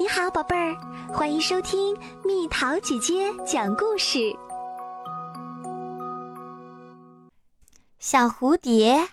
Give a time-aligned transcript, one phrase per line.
[0.00, 0.76] 你好，宝贝儿，
[1.12, 4.32] 欢迎收听蜜桃姐姐讲故事。
[7.98, 9.08] 小蝴蝶，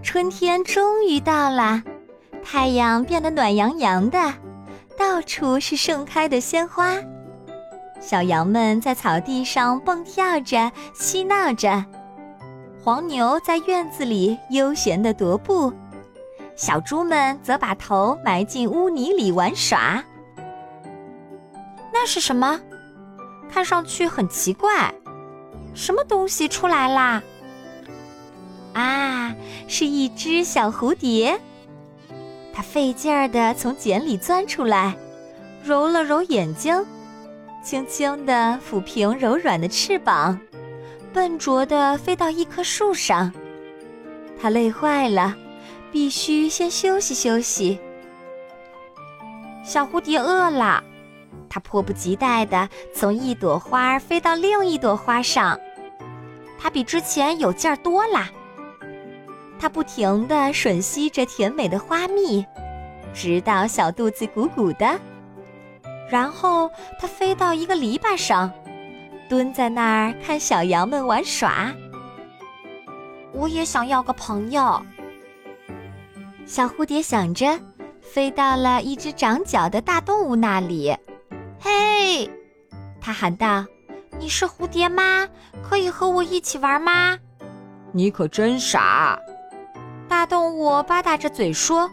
[0.00, 1.82] 春天终于到了，
[2.44, 4.32] 太阳变得暖洋洋的，
[4.96, 6.94] 到处是盛开的鲜花。
[8.00, 11.84] 小羊们在草地上蹦跳着，嬉闹着；
[12.80, 15.72] 黄牛在院子里悠闲地踱步。
[16.56, 20.02] 小猪们则把头埋进污泥里玩耍。
[21.92, 22.58] 那是什么？
[23.50, 24.92] 看上去很奇怪。
[25.74, 27.22] 什么东西出来啦？
[28.72, 29.34] 啊，
[29.68, 31.38] 是一只小蝴蝶。
[32.52, 34.96] 它费劲儿地从茧里钻出来，
[35.62, 36.82] 揉了揉眼睛，
[37.62, 40.40] 轻轻地抚平柔软的翅膀，
[41.12, 43.30] 笨拙地飞到一棵树上。
[44.40, 45.36] 它累坏了。
[45.96, 47.80] 必须先休息休息。
[49.64, 50.84] 小蝴蝶饿了，
[51.48, 55.58] 它迫不及待地从一朵花飞到另一朵花上。
[56.58, 58.28] 它比之前有劲儿多啦。
[59.58, 62.44] 它不停地吮吸着甜美的花蜜，
[63.14, 65.00] 直到小肚子鼓鼓的。
[66.10, 66.70] 然后
[67.00, 68.52] 它飞到一个篱笆上，
[69.30, 71.72] 蹲在那儿看小羊们玩耍。
[73.32, 74.78] 我也想要个朋友。
[76.46, 77.58] 小蝴蝶想着，
[78.00, 80.96] 飞到了一只长脚的大动物那里。
[81.58, 82.30] “嘿！”
[83.02, 83.64] 它喊道
[84.16, 85.28] ，“你是蝴蝶吗？
[85.68, 87.18] 可以和我一起玩吗
[87.90, 89.18] ？”“你可真傻！”
[90.08, 91.90] 大动物吧嗒着嘴说，“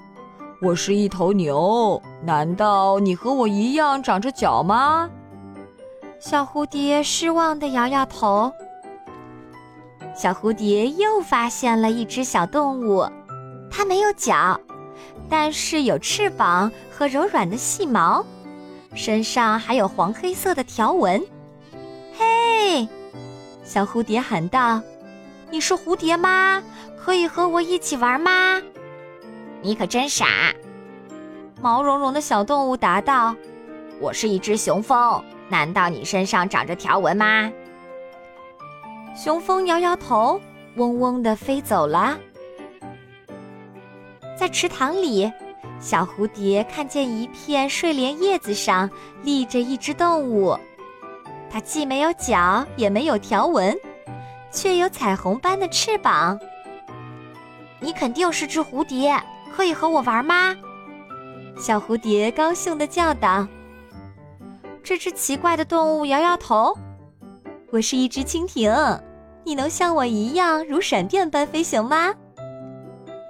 [0.61, 5.09] 我是一头牛，难道你和我一样长着脚吗？”
[6.21, 8.53] 小蝴蝶失望地摇摇头。
[10.15, 13.09] 小蝴蝶又发现了一只小动物。
[13.75, 14.59] 它没有脚，
[15.27, 18.23] 但是有翅膀和柔软的细毛，
[18.93, 21.19] 身上还有黄黑色的条纹。
[22.15, 22.87] 嘿，
[23.64, 24.80] 小蝴蝶喊道
[25.49, 26.61] ：“你是蝴蝶吗？
[26.95, 28.61] 可以和我一起玩吗？”
[29.64, 30.53] 你可真傻！
[31.59, 33.36] 毛茸茸的小动物答道
[33.99, 37.52] ：“我是一只雄蜂，难道你身上长着条纹吗？”
[39.17, 40.39] 雄蜂摇摇头，
[40.75, 42.15] 嗡嗡地飞走了。
[44.43, 45.31] 在池塘里，
[45.80, 48.89] 小蝴蝶看见一片睡莲叶子上
[49.23, 50.59] 立着一只动物，
[51.49, 53.73] 它既没有脚，也没有条纹，
[54.52, 56.37] 却有彩虹般的翅膀。
[57.80, 59.17] 你肯定是只蝴蝶，
[59.55, 60.54] 可以和我玩吗？
[61.58, 63.48] 小蝴蝶高兴地叫道。
[64.83, 66.77] 这只奇怪的动物摇摇头
[67.71, 69.02] ：“我是一只蜻蜓，
[69.45, 72.14] 你能像我一样如闪电般飞行吗？”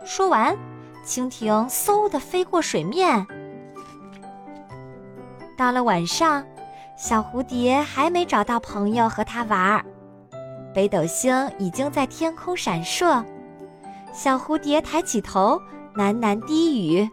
[0.03, 0.57] 说完。
[1.05, 3.25] 蜻蜓嗖地飞过水面。
[5.57, 6.43] 到了晚上，
[6.97, 9.85] 小蝴蝶还没找到朋友和它玩儿。
[10.73, 13.23] 北斗星已经在天空闪烁。
[14.11, 15.61] 小蝴蝶抬起头，
[15.95, 17.09] 喃喃低语：“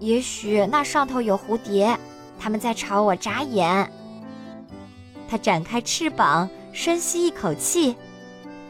[0.00, 1.98] 也许那上头有蝴蝶，
[2.38, 3.90] 它们在朝我眨眼。”
[5.28, 7.96] 它展开翅膀，深吸一口气。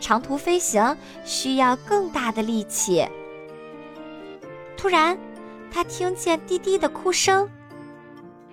[0.00, 3.08] 长途飞行需要更大的力气。
[4.84, 5.18] 突然，
[5.72, 7.48] 他听见滴滴的哭声。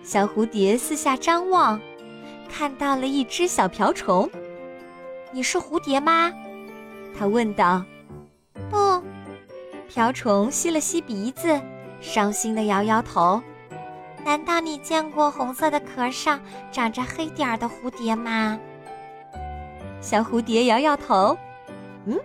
[0.01, 1.77] 小蝴蝶四下张望，
[2.49, 4.31] 看到了一只小瓢虫。
[5.33, 6.31] “你是蝴蝶吗？”
[7.19, 7.83] 他问道。
[8.71, 9.03] “不。”
[9.93, 11.61] 瓢虫吸了吸鼻子，
[11.99, 13.41] 伤心地摇摇头。
[14.23, 16.39] “难道你见过红色的壳上
[16.71, 18.57] 长着黑点儿的蝴蝶吗？”
[19.99, 21.37] 小蝴蝶摇摇头。
[22.07, 22.17] “嗯，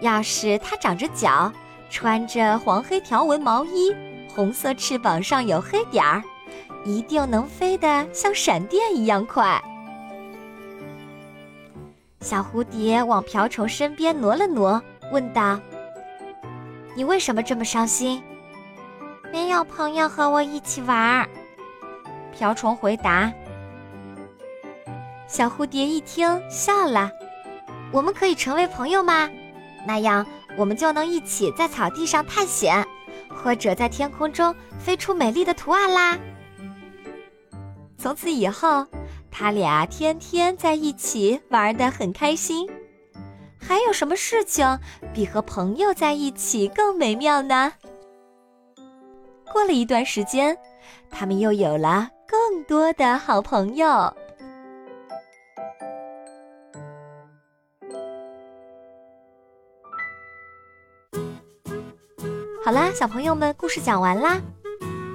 [0.00, 1.52] 要是它长着脚。”
[1.88, 3.94] 穿着黄黑条纹毛衣，
[4.34, 6.22] 红色翅膀上有黑点儿，
[6.84, 9.62] 一定能飞得像闪电一样快。
[12.20, 14.82] 小蝴蝶往瓢虫身边挪了挪，
[15.12, 15.60] 问道
[16.96, 18.22] ：“你为什么这么伤心
[19.32, 21.28] ？”“没有朋友和我一起玩。”
[22.36, 23.32] 瓢虫回答。
[25.28, 27.10] 小蝴蝶一听，笑了
[27.92, 29.30] ：“我们可以成为朋友吗？
[29.86, 32.84] 那样。”我们就能一起在草地上探险，
[33.28, 36.18] 或者在天空中飞出美丽的图案啦。
[37.98, 38.86] 从此以后，
[39.30, 42.68] 他俩天天在一起玩得很开心。
[43.58, 44.78] 还有什么事情
[45.12, 47.72] 比和朋友在一起更美妙呢？
[49.52, 50.56] 过了一段时间，
[51.10, 54.14] 他们又有了更多的好朋友。
[62.66, 64.40] 好啦，小朋友们，故事讲完啦。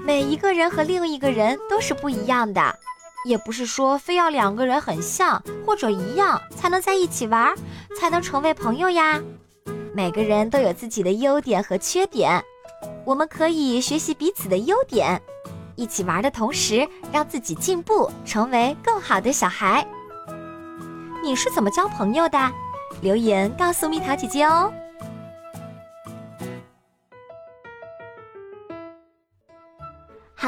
[0.05, 2.79] 每一个人和另一个人都是不一样的，
[3.25, 7.53] 也不是说非要两个人很像或者一样才能在一起玩，
[7.99, 9.19] 才能成为朋友呀。
[9.93, 12.41] 每个人都有自己的优点和缺点，
[13.03, 15.21] 我们可以学习彼此的优点，
[15.75, 19.85] 一起玩的同时让自己进步，成为更好的小孩。
[21.21, 22.39] 你是怎么交朋友的？
[23.01, 24.71] 留言告诉蜜桃姐姐哦。